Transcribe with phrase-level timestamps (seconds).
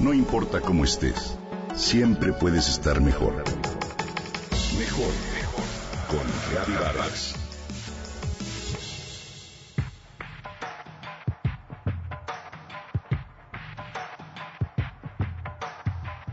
[0.00, 1.36] No importa cómo estés,
[1.74, 3.34] siempre puedes estar mejor.
[4.78, 5.64] Mejor, mejor.
[6.08, 7.34] Con Reavivadas.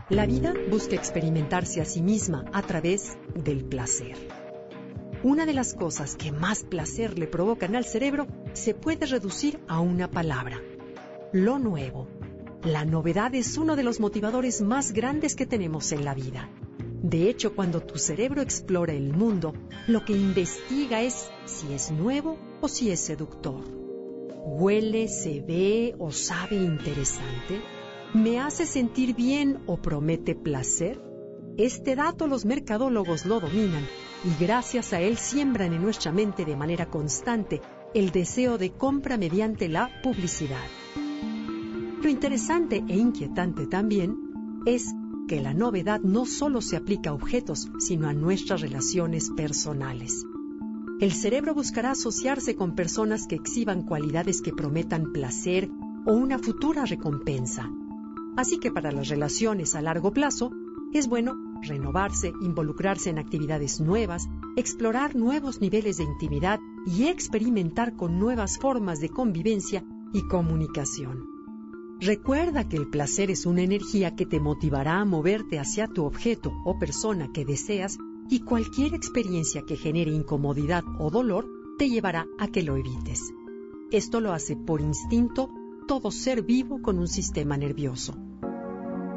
[0.08, 4.16] La vida busca experimentarse a sí misma a través del placer.
[5.22, 9.80] Una de las cosas que más placer le provocan al cerebro se puede reducir a
[9.80, 10.58] una palabra,
[11.32, 12.17] lo nuevo.
[12.64, 16.48] La novedad es uno de los motivadores más grandes que tenemos en la vida.
[17.02, 19.54] De hecho, cuando tu cerebro explora el mundo,
[19.86, 23.62] lo que investiga es si es nuevo o si es seductor.
[24.44, 27.60] Huele, se ve o sabe interesante
[28.14, 30.98] ¿Me hace sentir bien o promete placer?
[31.58, 33.86] Este dato los mercadólogos lo dominan
[34.24, 37.60] y gracias a él siembran en nuestra mente de manera constante
[37.92, 40.64] el deseo de compra mediante la publicidad.
[42.00, 44.16] Lo interesante e inquietante también
[44.66, 44.94] es
[45.26, 50.24] que la novedad no solo se aplica a objetos, sino a nuestras relaciones personales.
[51.00, 55.70] El cerebro buscará asociarse con personas que exhiban cualidades que prometan placer
[56.06, 57.68] o una futura recompensa.
[58.36, 60.52] Así que para las relaciones a largo plazo,
[60.92, 68.20] es bueno renovarse, involucrarse en actividades nuevas, explorar nuevos niveles de intimidad y experimentar con
[68.20, 71.37] nuevas formas de convivencia y comunicación.
[72.00, 76.52] Recuerda que el placer es una energía que te motivará a moverte hacia tu objeto
[76.64, 77.98] o persona que deseas
[78.30, 83.32] y cualquier experiencia que genere incomodidad o dolor te llevará a que lo evites.
[83.90, 85.50] Esto lo hace por instinto
[85.88, 88.14] todo ser vivo con un sistema nervioso.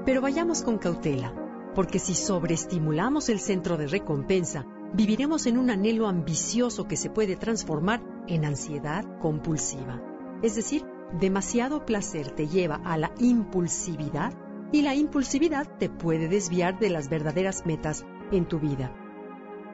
[0.03, 1.35] Pero vayamos con cautela,
[1.75, 7.35] porque si sobreestimulamos el centro de recompensa, viviremos en un anhelo ambicioso que se puede
[7.35, 10.01] transformar en ansiedad compulsiva.
[10.41, 10.83] Es decir,
[11.19, 14.33] demasiado placer te lleva a la impulsividad
[14.71, 18.95] y la impulsividad te puede desviar de las verdaderas metas en tu vida.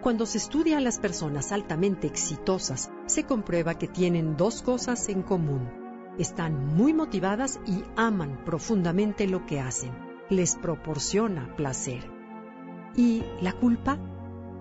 [0.01, 5.21] Cuando se estudia a las personas altamente exitosas, se comprueba que tienen dos cosas en
[5.21, 5.87] común
[6.17, 9.91] están muy motivadas y aman profundamente lo que hacen.
[10.29, 12.11] Les proporciona placer.
[12.95, 13.99] ¿Y la culpa?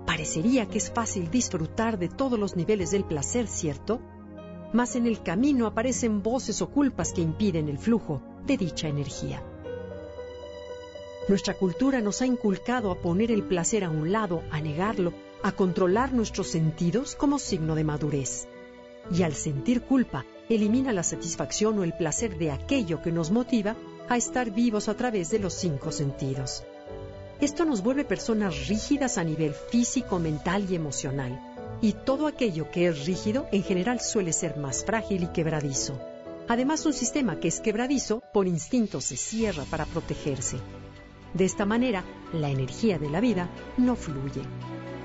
[0.07, 4.01] Parecería que es fácil disfrutar de todos los niveles del placer, ¿cierto?
[4.73, 9.43] Mas en el camino aparecen voces o culpas que impiden el flujo de dicha energía.
[11.29, 15.13] Nuestra cultura nos ha inculcado a poner el placer a un lado, a negarlo,
[15.43, 18.47] a controlar nuestros sentidos como signo de madurez.
[19.11, 23.77] Y al sentir culpa, elimina la satisfacción o el placer de aquello que nos motiva
[24.09, 26.63] a estar vivos a través de los cinco sentidos.
[27.41, 31.46] Esto nos vuelve personas rígidas a nivel físico, mental y emocional.
[31.81, 36.01] Y todo aquello que es rígido en general suele ser más frágil y quebradizo.
[36.49, 40.59] Además, un sistema que es quebradizo por instinto se cierra para protegerse.
[41.35, 44.43] De esta manera, la energía de la vida no fluye.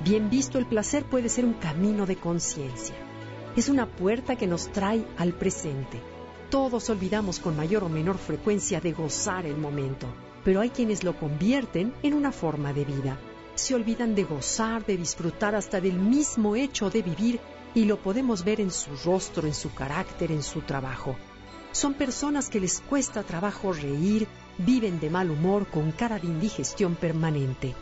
[0.03, 2.95] Bien visto, el placer puede ser un camino de conciencia
[3.55, 5.99] es una puerta que nos trae al presente.
[6.49, 10.07] Todos olvidamos con mayor o menor frecuencia de gozar el momento,
[10.43, 13.17] pero hay quienes lo convierten en una forma de vida.
[13.61, 17.39] Se olvidan de gozar, de disfrutar hasta del mismo hecho de vivir
[17.75, 21.15] y lo podemos ver en su rostro, en su carácter, en su trabajo.
[21.71, 24.27] Son personas que les cuesta trabajo reír,
[24.57, 27.75] viven de mal humor con cara de indigestión permanente.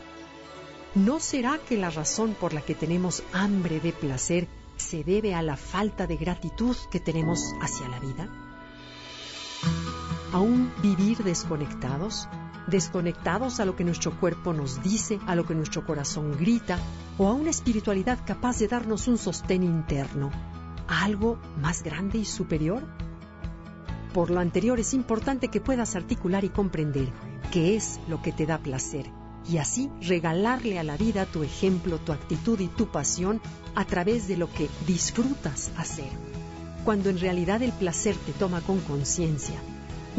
[0.96, 5.42] ¿No será que la razón por la que tenemos hambre de placer se debe a
[5.42, 8.28] la falta de gratitud que tenemos hacia la vida?
[10.34, 12.28] ¿A un vivir desconectados?
[12.70, 16.78] ¿Desconectados a lo que nuestro cuerpo nos dice, a lo que nuestro corazón grita,
[17.18, 20.30] o a una espiritualidad capaz de darnos un sostén interno,
[20.88, 22.84] a algo más grande y superior?
[24.14, 27.12] Por lo anterior es importante que puedas articular y comprender
[27.52, 29.10] qué es lo que te da placer
[29.50, 33.42] y así regalarle a la vida tu ejemplo, tu actitud y tu pasión
[33.74, 36.12] a través de lo que disfrutas hacer.
[36.86, 39.60] Cuando en realidad el placer te toma con conciencia,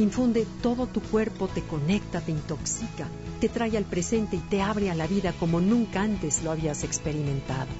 [0.00, 3.08] infunde todo tu cuerpo, te conecta, te intoxica,
[3.40, 6.84] te trae al presente y te abre a la vida como nunca antes lo habías
[6.84, 7.70] experimentado.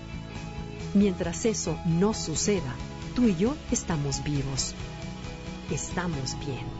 [0.95, 2.75] Mientras eso no suceda,
[3.15, 4.75] tú y yo estamos vivos.
[5.71, 6.80] Estamos bien.